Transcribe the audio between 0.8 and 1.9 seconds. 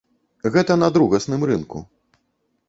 на другасным рынку.